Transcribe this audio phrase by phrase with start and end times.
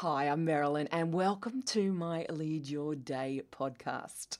[0.00, 4.36] Hi, I'm Marilyn, and welcome to my Lead Your Day podcast.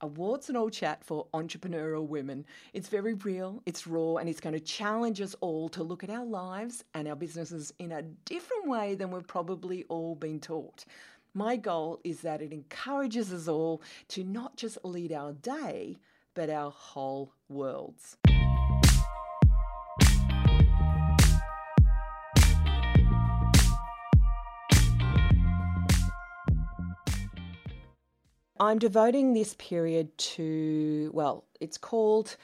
[0.00, 2.46] A warts and all chat for entrepreneurial women.
[2.72, 6.08] It's very real, it's raw, and it's going to challenge us all to look at
[6.08, 10.86] our lives and our businesses in a different way than we've probably all been taught.
[11.34, 15.98] My goal is that it encourages us all to not just lead our day,
[16.32, 18.16] but our whole worlds.
[28.60, 32.36] I'm devoting this period to, well, it's called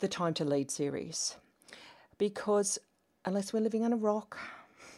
[0.00, 1.36] the Time to Lead series.
[2.18, 2.78] Because
[3.24, 4.38] unless we're living on a rock,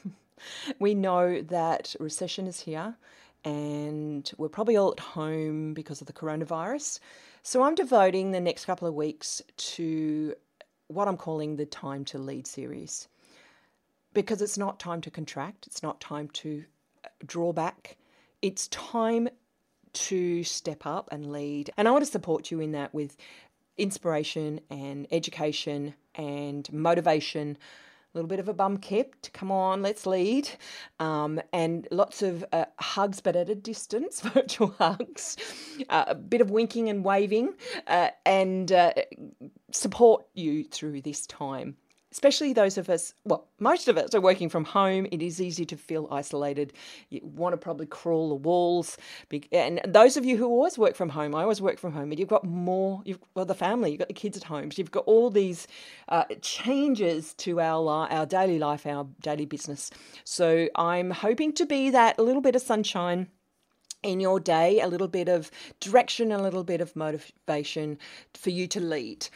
[0.81, 2.97] we know that recession is here
[3.45, 6.99] and we're probably all at home because of the coronavirus.
[7.43, 10.35] So I'm devoting the next couple of weeks to
[10.89, 13.07] what I'm calling the Time to Lead series.
[14.13, 16.65] Because it's not time to contract, it's not time to
[17.27, 17.97] draw back,
[18.43, 19.29] it's time
[19.95, 21.71] to step up and lead.
[21.77, 23.17] And I want to support you in that with
[23.77, 27.57] inspiration and education and motivation.
[28.15, 29.33] A little bit of a bum kept.
[29.33, 30.49] Come on, let's lead.
[31.01, 35.37] Um, and lots of uh, hugs, but at a distance, virtual hugs.
[35.89, 37.55] Uh, a bit of winking and waving,
[37.89, 38.93] uh, and uh,
[39.73, 41.77] support you through this time
[42.15, 45.05] especially those of us, well, most of us are working from home.
[45.11, 46.73] It is easy to feel isolated.
[47.11, 48.97] You want to probably crawl the walls.
[49.51, 52.21] And those of you who always work from home, I always work from home, and
[52.21, 54.71] you've got more, you've well, the family, you've got the kids at home.
[54.71, 55.67] So you've got all these
[56.09, 59.91] uh, changes to our, our daily life, our daily business.
[60.23, 63.27] So I'm hoping to be that little bit of sunshine
[64.05, 65.51] in your day, a little bit of
[65.81, 67.99] direction, a little bit of motivation
[68.35, 69.27] for you to lead.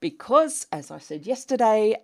[0.00, 1.96] Because, as I said yesterday,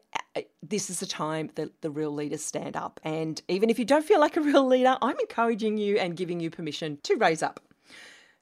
[0.62, 3.00] this is the time that the real leaders stand up.
[3.04, 6.40] And even if you don't feel like a real leader, I'm encouraging you and giving
[6.40, 7.60] you permission to raise up.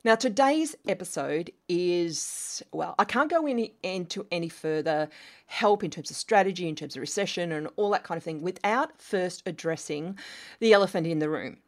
[0.05, 5.09] Now, today's episode is well, I can't go any, into any further
[5.47, 8.41] help in terms of strategy, in terms of recession, and all that kind of thing
[8.41, 10.17] without first addressing
[10.61, 11.59] the elephant in the room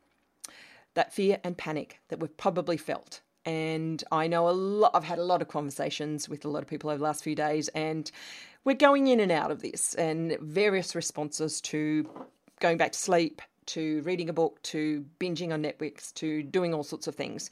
[0.94, 3.20] that fear and panic that we've probably felt.
[3.44, 6.69] And I know a lot, I've had a lot of conversations with a lot of
[6.69, 8.10] people over the last few days, and
[8.65, 12.09] we're going in and out of this and various responses to
[12.60, 16.82] going back to sleep, to reading a book, to binging on Netflix, to doing all
[16.82, 17.50] sorts of things.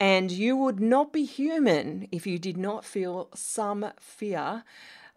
[0.00, 4.64] And you would not be human if you did not feel some fear.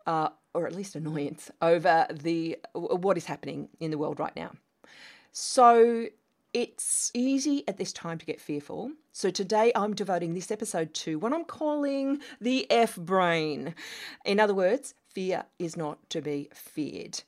[0.08, 4.52] Uh, or at least annoyance over the what is happening in the world right now.
[5.32, 6.08] So
[6.54, 8.92] it's easy at this time to get fearful.
[9.12, 13.76] So today I'm devoting this episode to what I'm calling the F brain.
[14.26, 17.24] In other words, fear is not to be feared.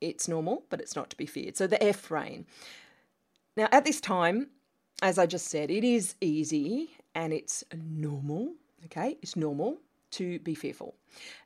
[0.00, 1.56] It's normal, but it's not to be feared.
[1.56, 2.46] So the F brain.
[3.56, 4.48] Now, at this time,
[5.02, 8.54] as I just said, it is easy and it's normal.
[8.86, 9.78] Okay, it's normal
[10.12, 10.94] to be fearful,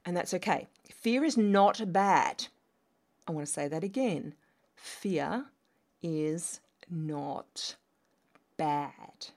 [0.05, 0.67] and that's okay.
[0.93, 2.47] Fear is not bad.
[3.27, 4.35] I want to say that again.
[4.75, 5.47] Fear
[6.03, 6.61] is
[6.91, 7.77] not
[8.57, 9.29] bad.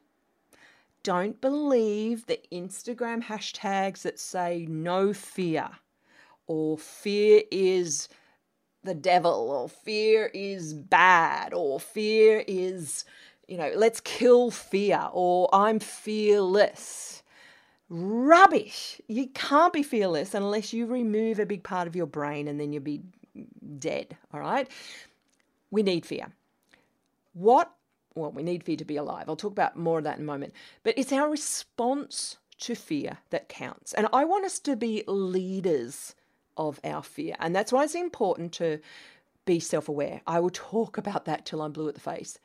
[1.03, 5.69] Don't believe the Instagram hashtags that say no fear
[6.47, 8.07] or fear is
[8.83, 13.05] the devil or fear is bad or fear is,
[13.47, 17.23] you know, let's kill fear or I'm fearless.
[17.89, 19.01] Rubbish.
[19.07, 22.73] You can't be fearless unless you remove a big part of your brain and then
[22.73, 23.01] you'll be
[23.79, 24.17] dead.
[24.33, 24.69] All right.
[25.71, 26.27] We need fear
[27.33, 27.71] what
[28.13, 29.29] well, we need fear to be alive.
[29.29, 30.53] I'll talk about more of that in a moment.
[30.83, 33.93] But it's our response to fear that counts.
[33.93, 36.15] And I want us to be leaders
[36.57, 37.35] of our fear.
[37.39, 38.79] And that's why it's important to
[39.45, 40.21] be self aware.
[40.27, 42.37] I will talk about that till I'm blue at the face.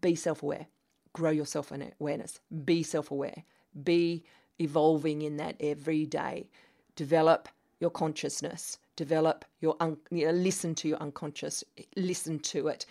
[0.00, 0.66] Be self aware,
[1.12, 3.44] grow your self awareness, be self aware,
[3.82, 4.24] be
[4.58, 6.50] evolving in that every day.
[6.96, 7.48] Develop
[7.80, 11.62] your consciousness, develop your, un- you know, listen to your unconscious,
[11.96, 12.84] listen to it,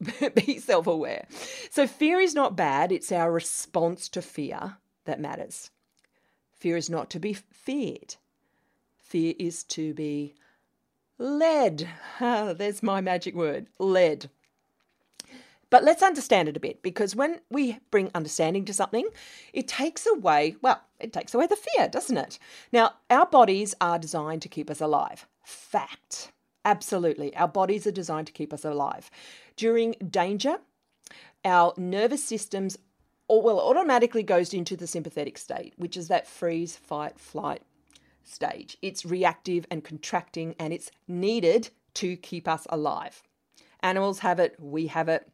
[0.34, 1.26] be self aware.
[1.70, 5.70] So, fear is not bad, it's our response to fear that matters.
[6.52, 8.16] Fear is not to be feared,
[8.98, 10.34] fear is to be
[11.18, 11.88] led.
[12.20, 14.30] Ah, there's my magic word led.
[15.68, 19.08] But let's understand it a bit because when we bring understanding to something,
[19.52, 22.38] it takes away, well, it takes away the fear, doesn't it?
[22.72, 25.26] Now, our bodies are designed to keep us alive.
[25.44, 26.30] Fact.
[26.66, 27.34] Absolutely.
[27.36, 29.10] Our bodies are designed to keep us alive.
[29.56, 30.58] During danger,
[31.44, 32.76] our nervous systems
[33.30, 37.62] well automatically goes into the sympathetic state, which is that freeze, fight, flight
[38.24, 38.76] stage.
[38.82, 43.22] It's reactive and contracting and it's needed to keep us alive.
[43.80, 45.28] Animals have it, we have it,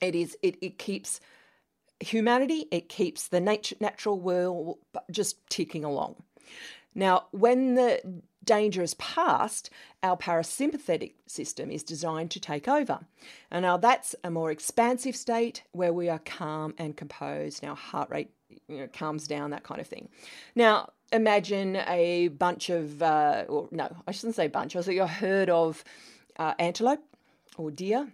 [0.00, 1.20] It is it, it keeps
[2.00, 4.78] humanity, it keeps the nature, natural world
[5.10, 6.16] just ticking along.
[6.94, 9.70] Now, when the danger is past,
[10.02, 13.00] our parasympathetic system is designed to take over.
[13.50, 17.62] And now that's a more expansive state where we are calm and composed.
[17.62, 18.30] Now, heart rate
[18.68, 20.08] you know, calms down, that kind of thing.
[20.54, 25.06] Now, imagine a bunch of, uh, or no, I shouldn't say bunch, I say a
[25.06, 25.84] herd of
[26.38, 27.04] uh, antelope
[27.56, 28.08] or deer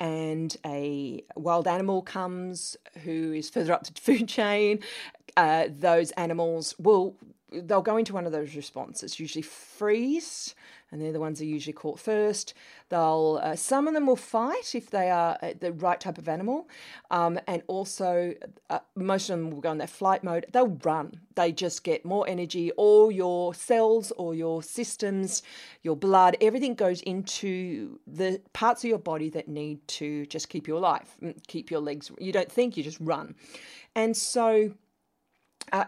[0.00, 4.80] and a wild animal comes who is further up the food chain,
[5.36, 7.16] uh, those animals will
[7.52, 10.54] they'll go into one of those responses, usually freeze,
[10.90, 12.54] and they're the ones that are usually caught first.
[12.90, 16.28] They'll uh, some of them will fight if they are uh, the right type of
[16.28, 16.68] animal,
[17.10, 18.34] um, and also
[18.70, 20.46] uh, most of them will go in their flight mode.
[20.52, 21.20] They'll run.
[21.34, 22.70] They just get more energy.
[22.72, 25.42] All your cells, or your systems,
[25.82, 30.68] your blood, everything goes into the parts of your body that need to just keep
[30.68, 32.10] you alive, mm, keep your legs.
[32.18, 33.34] You don't think, you just run,
[33.94, 34.72] and so.
[35.70, 35.84] Uh,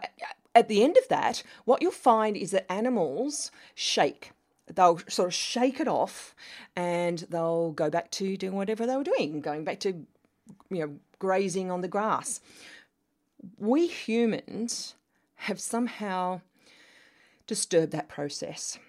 [0.55, 4.31] at the end of that, what you'll find is that animals shake.
[4.73, 6.33] They'll sort of shake it off
[6.75, 9.89] and they'll go back to doing whatever they were doing, going back to,
[10.69, 12.39] you know, grazing on the grass.
[13.59, 14.95] We humans
[15.35, 16.41] have somehow
[17.45, 18.79] disturbed that process.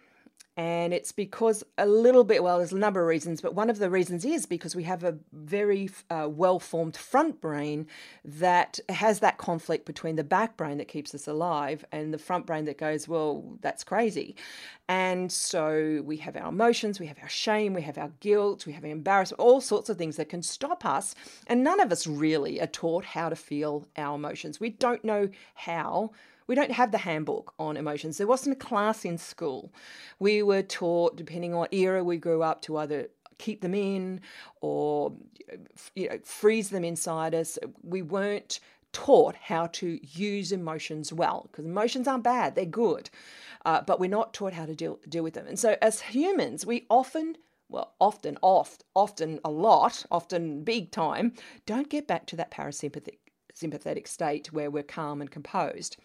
[0.56, 3.78] And it's because a little bit, well, there's a number of reasons, but one of
[3.78, 7.86] the reasons is because we have a very uh, well formed front brain
[8.24, 12.46] that has that conflict between the back brain that keeps us alive and the front
[12.46, 14.34] brain that goes, well, that's crazy.
[14.88, 18.72] And so we have our emotions, we have our shame, we have our guilt, we
[18.72, 21.14] have embarrassment, all sorts of things that can stop us.
[21.48, 24.58] And none of us really are taught how to feel our emotions.
[24.58, 26.12] We don't know how
[26.46, 28.18] we don't have the handbook on emotions.
[28.18, 29.72] There wasn't a class in school.
[30.18, 33.08] We were taught, depending on what era we grew up, to either
[33.38, 34.20] keep them in
[34.60, 35.12] or
[35.94, 37.58] you know, freeze them inside us.
[37.82, 38.60] We weren't
[38.92, 43.10] taught how to use emotions well because emotions aren't bad, they're good.
[43.64, 45.46] Uh, but we're not taught how to deal, deal with them.
[45.46, 47.36] And so, as humans, we often
[47.68, 51.32] well, often, oft, often a lot, often big time,
[51.66, 53.18] don't get back to that parasympathetic
[53.56, 55.96] sympathetic state where we're calm and composed.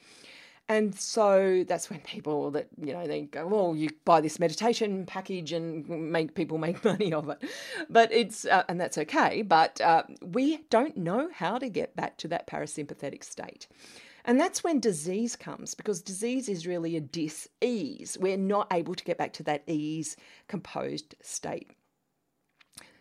[0.70, 5.06] And so that's when people that, you know, they go, well, you buy this meditation
[5.06, 7.44] package and make people make money of it.
[7.90, 12.18] But it's, uh, and that's okay, but uh, we don't know how to get back
[12.20, 13.68] to that parasympathetic state.
[14.24, 18.18] And that's when disease comes because disease is really a dis ease.
[18.22, 20.16] We're not able to get back to that ease,
[20.48, 21.72] composed state.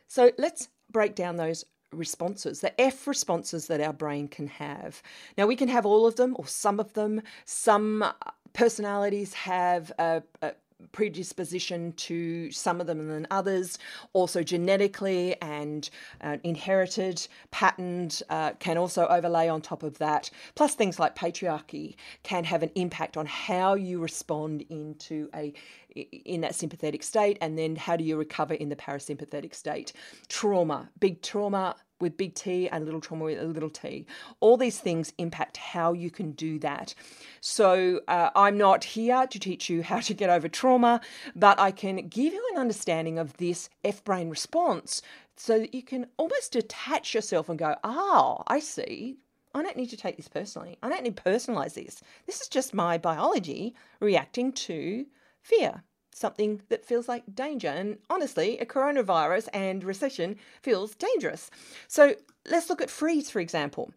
[0.08, 5.02] So let's break down those responses, the F responses that our brain can have.
[5.36, 7.22] Now, we can have all of them or some of them.
[7.44, 8.04] Some
[8.52, 10.52] personalities have a, a
[10.92, 13.78] predisposition to some of them than others.
[14.12, 15.90] Also, genetically and
[16.20, 20.30] uh, inherited, patterned uh, can also overlay on top of that.
[20.54, 25.52] Plus, things like patriarchy can have an impact on how you respond into a
[25.94, 29.92] in that sympathetic state, and then how do you recover in the parasympathetic state?
[30.28, 34.06] Trauma, big trauma with big T and little trauma with a little t.
[34.40, 36.94] All these things impact how you can do that.
[37.40, 41.00] So uh, I'm not here to teach you how to get over trauma,
[41.36, 45.02] but I can give you an understanding of this F brain response
[45.36, 49.18] so that you can almost detach yourself and go, oh, I see.
[49.54, 50.78] I don't need to take this personally.
[50.82, 52.02] I don't need to personalize this.
[52.26, 55.06] This is just my biology reacting to
[55.42, 55.82] fear
[56.12, 57.68] something that feels like danger.
[57.68, 61.50] And honestly, a coronavirus and recession feels dangerous.
[61.88, 62.14] So
[62.48, 63.92] let's look at freeze, for example.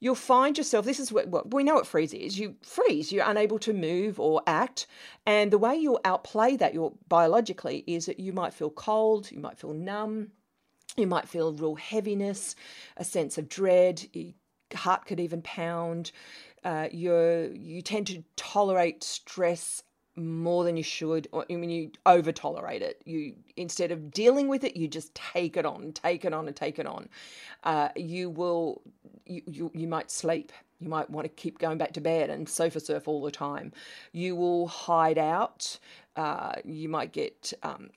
[0.00, 2.38] You'll find yourself, this is what well, we know what freeze is.
[2.38, 4.86] You freeze, you're unable to move or act.
[5.26, 9.38] And the way you'll outplay that you're biologically is that you might feel cold, you
[9.38, 10.32] might feel numb,
[10.96, 12.56] you might feel real heaviness,
[12.96, 14.32] a sense of dread, your
[14.74, 16.10] heart could even pound.
[16.64, 19.84] Uh, you you tend to tolerate stress
[20.16, 23.02] more than you should or I mean you over tolerate it.
[23.04, 26.56] You instead of dealing with it you just take it on take it on and
[26.56, 27.08] take it on.
[27.64, 28.82] Uh, you will
[29.26, 30.52] you, you you might sleep.
[30.80, 33.72] You might want to keep going back to bed and sofa surf all the time.
[34.12, 35.78] You will hide out.
[36.16, 37.88] Uh, you might get um,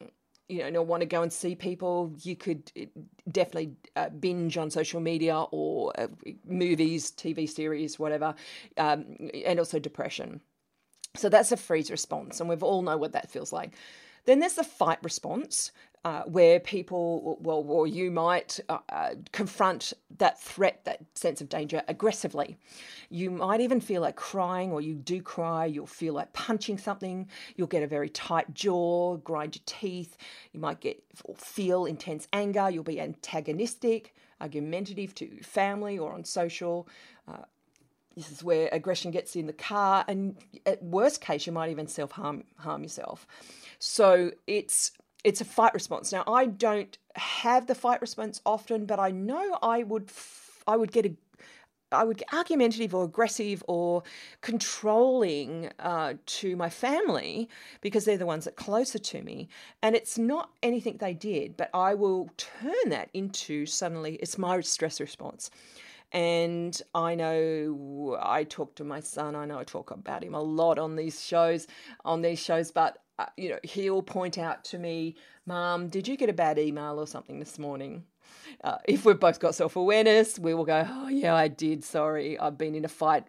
[0.47, 2.85] you know, not want to go and see people, you could uh,
[3.31, 6.07] definitely uh, binge on social media or uh,
[6.45, 8.35] movies, TV series, whatever,
[8.77, 9.05] um,
[9.43, 10.39] and also depression.
[11.15, 13.73] So that's a freeze response, and we've all know what that feels like.
[14.25, 15.71] Then there's the fight response.
[16.05, 21.49] uh, where people, well, or you might uh, uh, confront that threat, that sense of
[21.49, 22.59] danger aggressively.
[23.09, 25.65] You might even feel like crying, or you do cry.
[25.65, 27.27] You'll feel like punching something.
[27.55, 30.15] You'll get a very tight jaw, grind your teeth.
[30.53, 32.69] You might get or feel intense anger.
[32.69, 36.87] You'll be antagonistic, argumentative to family or on social.
[38.15, 41.87] This is where aggression gets in the car, and at worst case, you might even
[41.87, 43.27] self harm harm yourself.
[43.79, 44.91] So it's
[45.23, 46.11] it's a fight response.
[46.11, 50.09] Now, I don't have the fight response often, but I know I would
[50.67, 51.15] I would get a
[51.91, 54.03] I would get argumentative or aggressive or
[54.41, 57.49] controlling uh, to my family
[57.81, 59.47] because they're the ones that are closer to me.
[59.81, 64.59] And it's not anything they did, but I will turn that into suddenly it's my
[64.61, 65.49] stress response.
[66.15, 70.41] And I know I talk to my son, I know I talk about him a
[70.41, 71.67] lot on these shows,
[72.05, 76.15] on these shows, but uh, you know, he'll point out to me, Mom, did you
[76.15, 78.05] get a bad email or something this morning?
[78.63, 81.83] Uh, if we've both got self awareness, we will go, Oh, yeah, I did.
[81.83, 83.25] Sorry, I've been in a fight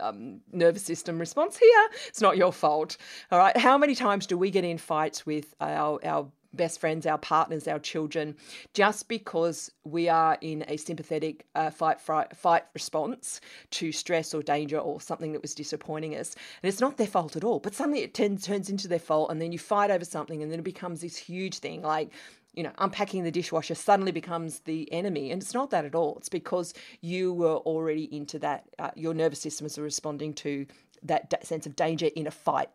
[0.00, 1.88] um, nervous system response here.
[2.08, 2.96] It's not your fault.
[3.30, 3.56] All right.
[3.56, 7.68] How many times do we get in fights with our, our best friends, our partners,
[7.68, 8.36] our children,
[8.74, 13.40] just because we are in a sympathetic uh, fight, fight fight response
[13.70, 16.34] to stress or danger or something that was disappointing us.
[16.62, 19.30] And it's not their fault at all, but suddenly it turns, turns into their fault,
[19.30, 22.10] and then you fight over something, and then it becomes this huge thing like,
[22.54, 25.30] you know, unpacking the dishwasher suddenly becomes the enemy.
[25.30, 26.16] And it's not that at all.
[26.16, 30.66] It's because you were already into that, uh, your nervous system is responding to
[31.04, 32.68] that sense of danger in a fight,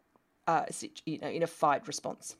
[0.47, 0.63] uh,
[1.05, 2.37] you know, in a fight response.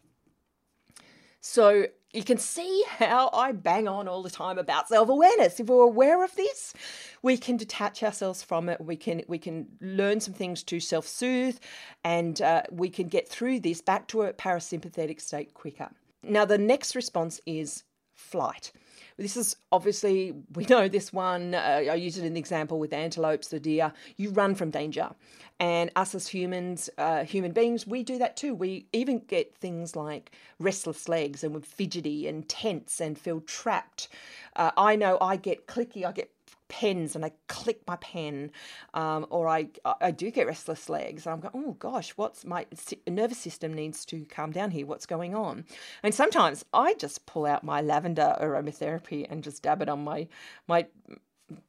[1.48, 5.60] So you can see how I bang on all the time about self-awareness.
[5.60, 6.74] If we're aware of this,
[7.22, 8.82] we can detach ourselves from it.
[8.82, 11.60] We can we can learn some things to self-soothe,
[12.04, 15.92] and uh, we can get through this back to a parasympathetic state quicker.
[16.24, 17.84] Now the next response is
[18.16, 18.72] flight.
[19.18, 21.56] This is obviously, we know this one.
[21.56, 23.94] Uh, I use it in the example with antelopes, the deer.
[24.18, 25.10] You run from danger.
[25.58, 28.54] And us as humans, uh, human beings, we do that too.
[28.54, 34.10] We even get things like restless legs and we're fidgety and tense and feel trapped.
[34.58, 36.35] Uh, I know I get clicky, I get
[36.68, 38.52] pens and I click my pen,
[38.94, 39.70] um, or I
[40.02, 41.28] I do get restless legs.
[41.28, 42.66] I'm going, oh gosh, what's my
[43.08, 44.86] nervous system needs to calm down here?
[44.86, 45.66] What's going on?
[46.04, 50.28] And sometimes I just pull out my lavender aromatherapy and just dab it on my
[50.68, 50.88] my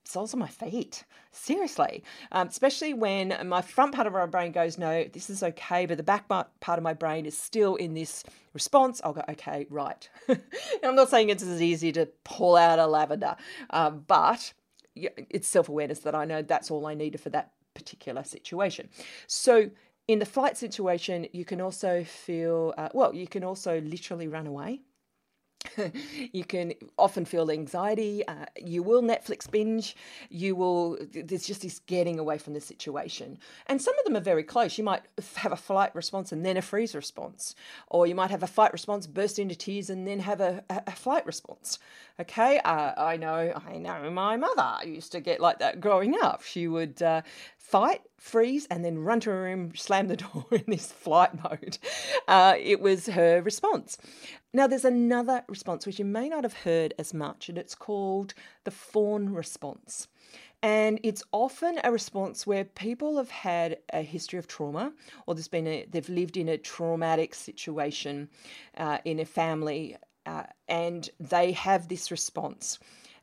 [0.04, 1.04] soles of my feet.
[1.32, 5.86] Seriously, um, especially when my front part of my brain goes, no, this is okay,
[5.86, 6.48] but the back part
[6.78, 8.24] of my brain is still in this
[8.54, 9.00] response.
[9.04, 10.08] I'll go, okay, right.
[10.82, 13.36] I'm not saying it's as easy to pull out a lavender,
[13.70, 14.52] uh, but
[14.96, 18.88] it's self awareness that I know that's all I needed for that particular situation.
[19.26, 19.70] So,
[20.08, 24.46] in the flight situation, you can also feel, uh, well, you can also literally run
[24.46, 24.80] away.
[26.32, 28.26] you can often feel anxiety.
[28.26, 29.96] Uh, you will Netflix binge.
[30.30, 33.38] You will, there's just this getting away from the situation.
[33.66, 34.78] And some of them are very close.
[34.78, 35.02] You might
[35.36, 37.54] have a flight response and then a freeze response.
[37.88, 40.82] Or you might have a fight response, burst into tears, and then have a, a,
[40.88, 41.78] a flight response.
[42.18, 46.42] Okay, uh, I know, I know my mother used to get like that growing up.
[46.42, 47.22] She would uh,
[47.58, 51.78] fight, freeze, and then run to her room, slam the door in this flight mode.
[52.26, 53.98] Uh, it was her response.
[54.56, 58.32] Now, there's another response which you may not have heard as much, and it's called
[58.64, 60.08] the fawn response.
[60.62, 64.94] And it's often a response where people have had a history of trauma,
[65.26, 68.30] or there's been a, they've lived in a traumatic situation
[68.78, 72.78] uh, in a family, uh, and they have this response.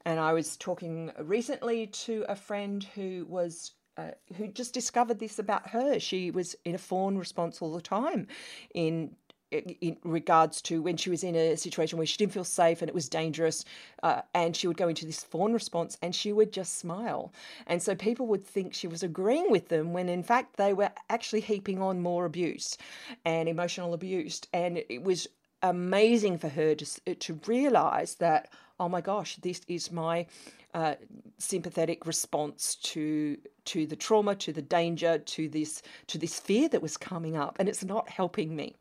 [0.05, 5.39] And I was talking recently to a friend who was uh, who just discovered this
[5.39, 5.99] about her.
[5.99, 8.27] She was in a fawn response all the time
[8.73, 9.15] in
[9.53, 12.89] in regards to when she was in a situation where she didn't feel safe and
[12.89, 13.65] it was dangerous,
[14.01, 17.31] uh, and she would go into this fawn response and she would just smile.
[17.67, 20.91] And so people would think she was agreeing with them when in fact they were
[21.09, 22.77] actually heaping on more abuse
[23.25, 24.41] and emotional abuse.
[24.53, 25.27] And it was
[25.61, 30.25] amazing for her to, to realize that, oh my gosh, this is my
[30.73, 30.95] uh,
[31.37, 36.81] sympathetic response to to the trauma, to the danger, to this to this fear that
[36.81, 38.75] was coming up, and it's not helping me.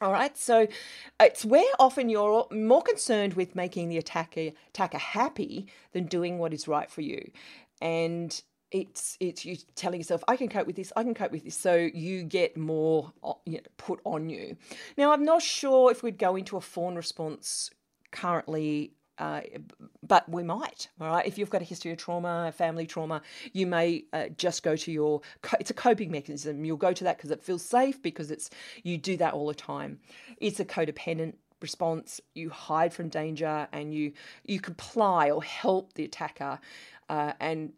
[0.00, 0.66] All right, so
[1.20, 6.52] it's where often you're more concerned with making the attacker attacker happy than doing what
[6.52, 7.30] is right for you,
[7.80, 11.44] and it's it's you telling yourself I can cope with this, I can cope with
[11.44, 13.12] this, so you get more
[13.46, 14.56] you know, put on you.
[14.98, 17.70] Now I'm not sure if we'd go into a fawn response
[18.10, 19.40] currently uh,
[20.06, 21.26] but we might, all right.
[21.26, 24.92] If you've got a history of trauma, family trauma, you may uh, just go to
[24.92, 25.20] your.
[25.60, 26.64] It's a coping mechanism.
[26.64, 28.50] You'll go to that because it feels safe because it's
[28.82, 30.00] you do that all the time.
[30.38, 34.12] It's a codependent response, you hide from danger, and you
[34.44, 36.58] you comply or help the attacker.
[37.08, 37.72] Uh, and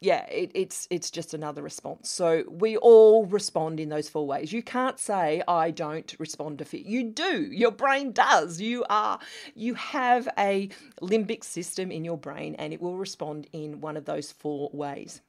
[0.00, 2.08] yeah, it, it's it's just another response.
[2.10, 4.50] So we all respond in those four ways.
[4.50, 6.80] You can't say I don't respond to fear.
[6.84, 7.48] You do.
[7.52, 8.60] Your brain does.
[8.62, 9.18] You are
[9.54, 10.70] you have a
[11.02, 15.20] limbic system in your brain, and it will respond in one of those four ways.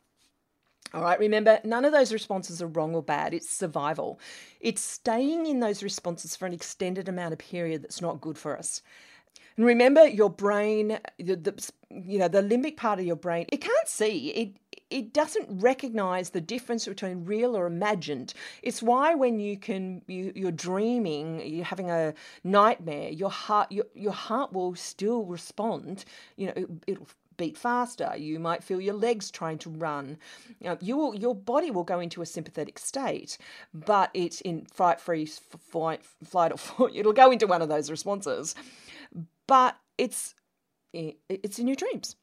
[0.93, 3.33] All right, remember, none of those responses are wrong or bad.
[3.33, 4.19] It's survival.
[4.59, 8.57] It's staying in those responses for an extended amount of period that's not good for
[8.57, 8.81] us.
[9.57, 13.61] And remember, your brain, the, the, you know, the limbic part of your brain, it
[13.61, 14.29] can't see.
[14.29, 14.57] It
[14.89, 18.33] it doesn't recognize the difference between real or imagined.
[18.61, 23.85] It's why when you can you, you're dreaming, you're having a nightmare, your heart your,
[23.93, 26.03] your heart will still respond.
[26.35, 28.13] You know, it, it'll beat faster.
[28.17, 30.17] You might feel your legs trying to run.
[30.59, 33.39] You know, you will, your body will go into a sympathetic state,
[33.73, 35.41] but it's in fright, freeze,
[35.71, 36.89] flight, flight or.
[36.93, 38.53] It'll go into one of those responses,
[39.51, 40.33] but it's
[40.93, 42.15] it's in your dreams.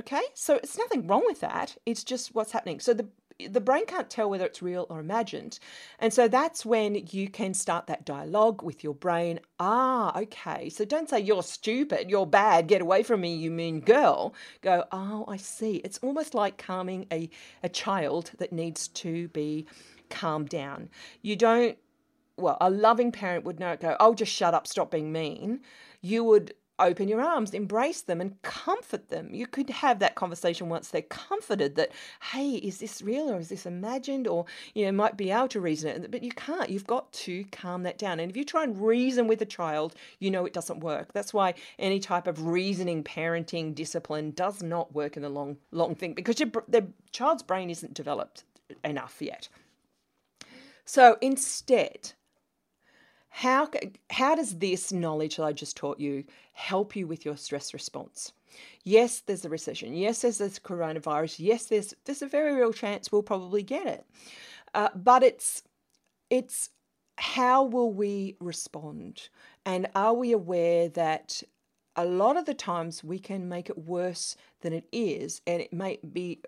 [0.00, 1.76] Okay, so it's nothing wrong with that.
[1.86, 2.80] It's just what's happening.
[2.80, 3.06] So the
[3.48, 5.60] the brain can't tell whether it's real or imagined.
[6.00, 9.38] And so that's when you can start that dialogue with your brain.
[9.60, 10.68] Ah, okay.
[10.68, 14.34] So don't say you're stupid, you're bad, get away from me, you mean girl.
[14.60, 15.76] Go, oh, I see.
[15.84, 17.30] It's almost like calming a,
[17.62, 19.66] a child that needs to be
[20.10, 20.88] calmed down.
[21.22, 21.78] You don't,
[22.36, 25.60] well, a loving parent would not go, oh, just shut up, stop being mean.
[26.06, 29.34] You would open your arms, embrace them, and comfort them.
[29.34, 31.90] You could have that conversation once they're comforted that,
[32.32, 34.28] hey, is this real or is this imagined?
[34.28, 34.44] Or,
[34.74, 36.70] you know, might be able to reason it, but you can't.
[36.70, 38.20] You've got to calm that down.
[38.20, 41.12] And if you try and reason with a child, you know it doesn't work.
[41.12, 45.94] That's why any type of reasoning, parenting, discipline does not work in the long, long
[45.94, 48.44] thing because your, the child's brain isn't developed
[48.84, 49.48] enough yet.
[50.84, 52.12] So instead,
[53.36, 53.68] how,
[54.08, 56.24] how does this knowledge that I just taught you
[56.54, 58.32] help you with your stress response?
[58.82, 59.94] Yes, there's a recession.
[59.94, 61.36] Yes, there's this coronavirus.
[61.40, 64.06] Yes, there's there's a very real chance we'll probably get it.
[64.72, 65.64] Uh, but it's
[66.30, 66.70] it's
[67.18, 69.28] how will we respond,
[69.66, 71.42] and are we aware that
[71.94, 75.74] a lot of the times we can make it worse than it is, and it
[75.74, 76.40] may be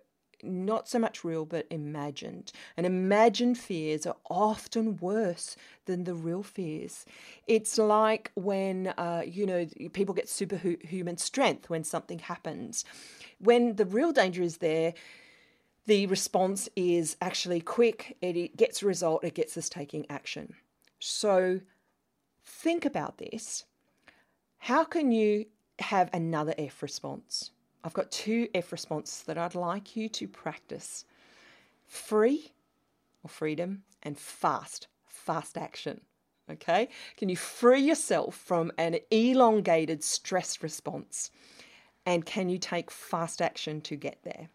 [0.42, 2.52] not so much real but imagined.
[2.76, 7.04] And imagined fears are often worse than the real fears.
[7.46, 12.84] It's like when, uh, you know, people get superhuman strength when something happens.
[13.38, 14.94] When the real danger is there,
[15.86, 20.54] the response is actually quick, it gets a result, it gets us taking action.
[21.00, 21.60] So
[22.44, 23.64] think about this.
[24.58, 25.46] How can you
[25.78, 27.52] have another F response?
[27.84, 31.04] I've got two F responses that I'd like you to practice
[31.86, 32.52] free
[33.22, 36.00] or freedom and fast, fast action.
[36.50, 36.88] Okay?
[37.16, 41.30] Can you free yourself from an elongated stress response?
[42.06, 44.48] And can you take fast action to get there?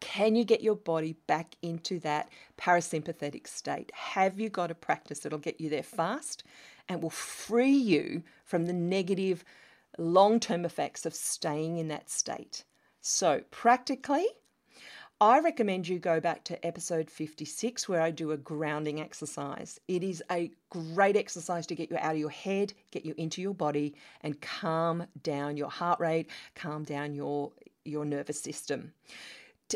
[0.00, 2.28] Can you get your body back into that
[2.58, 3.90] parasympathetic state?
[3.94, 6.44] Have you got a practice that'll get you there fast
[6.88, 9.44] and will free you from the negative
[9.98, 12.64] long term effects of staying in that state.
[13.00, 14.26] So, practically,
[15.20, 19.80] I recommend you go back to episode 56 where I do a grounding exercise.
[19.86, 23.40] It is a great exercise to get you out of your head, get you into
[23.40, 27.52] your body, and calm down your heart rate, calm down your,
[27.84, 28.92] your nervous system.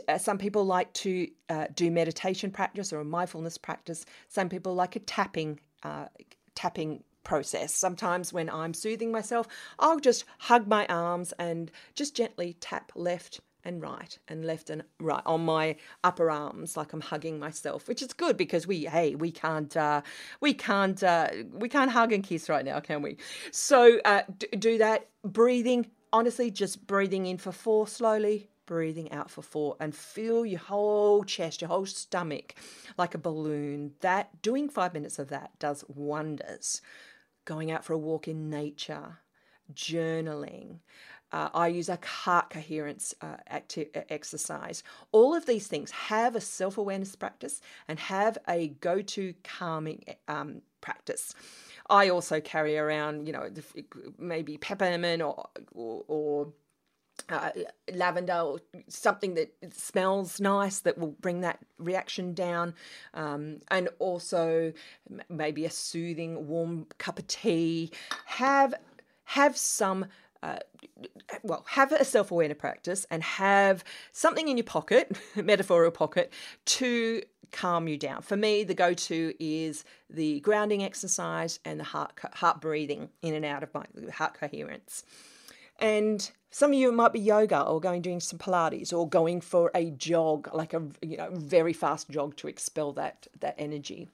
[0.09, 4.05] Uh, some people like to uh, do meditation practice or a mindfulness practice.
[4.29, 6.07] Some people like a tapping uh,
[6.55, 7.75] tapping process.
[7.75, 9.47] Sometimes when I'm soothing myself,
[9.79, 14.83] I'll just hug my arms and just gently tap left and right and left and
[15.01, 19.15] right on my upper arms like I'm hugging myself, which is good because we hey
[19.15, 20.03] we can't uh,
[20.41, 23.17] we can't uh, we can't hug and kiss right now, can we?
[23.51, 24.23] So uh,
[24.59, 25.09] do that.
[25.25, 30.61] Breathing, honestly, just breathing in for four slowly, breathing out for four and feel your
[30.61, 32.55] whole chest, your whole stomach
[32.99, 33.95] like a balloon.
[34.01, 36.83] That doing five minutes of that does wonders
[37.47, 39.21] going out for a walk in nature,
[39.73, 40.81] journaling.
[41.33, 44.83] Uh, I use a heart coherence uh, acti- exercise.
[45.13, 50.05] All of these things have a self awareness practice and have a go to calming
[50.29, 51.35] um, practice.
[51.89, 53.49] I also carry around, you know,
[54.19, 56.49] maybe peppermint or, or, or
[57.29, 57.51] uh,
[57.93, 62.75] lavender or something that smells nice that will bring that reaction down
[63.15, 64.73] um, and also
[65.29, 67.91] maybe a soothing warm cup of tea
[68.27, 68.75] have
[69.25, 70.07] have some
[70.43, 70.59] uh,
[71.43, 76.33] well, have a self awareness practice and have something in your pocket, metaphorical pocket,
[76.65, 78.23] to calm you down.
[78.23, 83.35] For me, the go to is the grounding exercise and the heart, heart breathing in
[83.35, 85.05] and out of my heart coherence.
[85.81, 89.71] And some of you might be yoga or going doing some Pilates or going for
[89.75, 94.09] a jog, like a you know very fast jog to expel that that energy.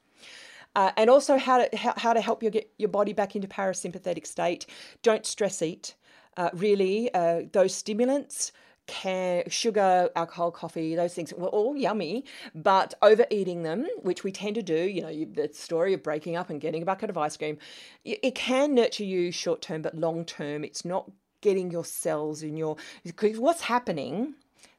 [0.76, 3.46] Uh, and also how to how, how to help you get your body back into
[3.46, 4.66] parasympathetic state.
[5.02, 5.94] Don't stress eat.
[6.36, 8.50] Uh, really, uh, those stimulants
[8.86, 14.54] can sugar, alcohol, coffee, those things were all yummy, but overeating them, which we tend
[14.56, 17.16] to do, you know, you, the story of breaking up and getting a bucket of
[17.16, 17.56] ice cream,
[18.04, 21.10] it can nurture you short term, but long term, it's not
[21.44, 22.76] getting your cells in your.
[23.04, 24.34] Because what's happening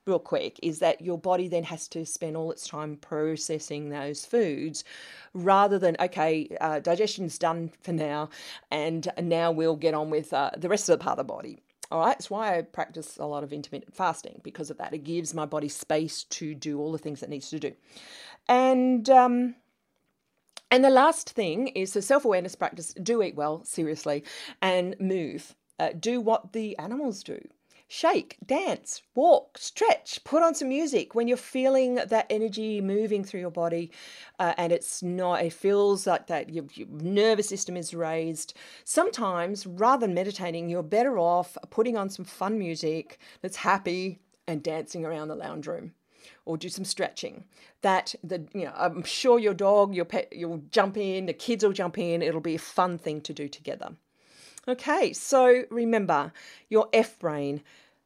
[0.05, 4.25] real quick is that your body then has to spend all its time processing those
[4.25, 4.83] foods
[5.33, 8.29] rather than okay uh, digestion's done for now
[8.69, 11.59] and now we'll get on with uh, the rest of the part of the body
[11.91, 14.93] all right, that's why I practice a lot of intermittent fasting because of that.
[14.93, 17.73] It gives my body space to do all the things it needs to do.
[18.47, 19.55] And um,
[20.71, 22.93] and the last thing is the self awareness practice.
[22.93, 24.23] Do eat well, seriously,
[24.61, 25.55] and move.
[25.77, 27.39] Uh, do what the animals do.
[27.87, 31.13] Shake, dance, walk, stretch, put on some music.
[31.13, 33.91] When you're feeling that energy moving through your body
[34.39, 38.55] uh, and it's not, it feels like that your, your, nervous system is raised.
[38.85, 44.63] Sometimes, rather than meditating, you're better off putting on some fun music that's happy and
[44.63, 45.93] dancing around the lounge room
[46.45, 47.45] or do some stretching.
[47.81, 51.63] That the you know i'm sure your dog your pet you'll jump in the kids
[51.63, 52.23] will jump in.
[52.23, 53.95] It'll be a fun thing to do together
[54.67, 56.33] Okay, so remember
[56.69, 57.61] your F brain.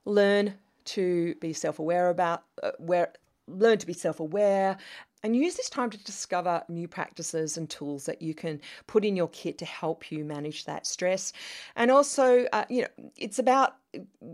[0.06, 3.14] Learn to be self-aware about uh, where
[3.48, 4.78] learn to be self-aware
[5.24, 9.16] and use this time to discover new practices and tools that you can put in
[9.16, 11.34] your kit to help you manage that stress
[11.76, 13.76] and also uh, you know it's about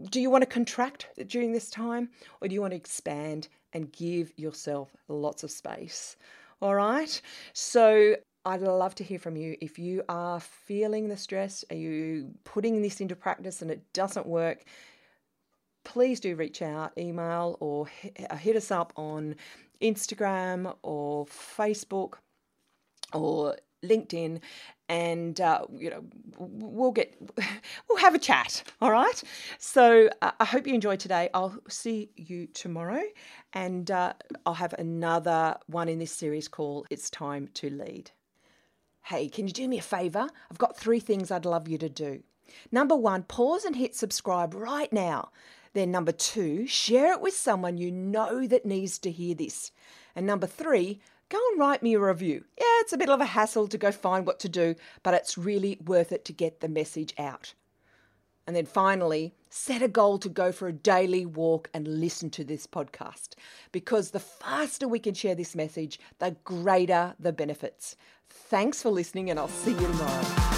[0.09, 2.09] do you want to contract during this time
[2.41, 6.17] or do you want to expand and give yourself lots of space
[6.61, 7.21] all right
[7.53, 9.57] so I'd love to hear from you.
[9.59, 14.27] If you are feeling the stress, are you putting this into practice and it doesn't
[14.27, 14.63] work?
[15.83, 17.87] Please do reach out, email, or
[18.29, 19.35] uh, hit us up on
[19.81, 22.15] Instagram or Facebook
[23.13, 24.41] or LinkedIn,
[24.89, 26.03] and uh, you know
[26.37, 27.15] we'll get
[27.89, 28.63] we'll have a chat.
[28.79, 29.23] All right.
[29.57, 31.29] So uh, I hope you enjoyed today.
[31.33, 33.01] I'll see you tomorrow,
[33.53, 34.13] and uh,
[34.45, 38.11] I'll have another one in this series called "It's Time to Lead."
[39.09, 40.29] Hey, can you do me a favour?
[40.49, 42.23] I've got three things I'd love you to do.
[42.71, 45.29] Number one, pause and hit subscribe right now.
[45.73, 49.71] Then, number two, share it with someone you know that needs to hear this.
[50.15, 52.45] And number three, go and write me a review.
[52.57, 55.37] Yeah, it's a bit of a hassle to go find what to do, but it's
[55.37, 57.53] really worth it to get the message out.
[58.47, 62.43] And then finally, set a goal to go for a daily walk and listen to
[62.43, 63.29] this podcast
[63.71, 67.95] because the faster we can share this message, the greater the benefits.
[68.35, 70.54] Thanks for listening, and I'll see you tomorrow.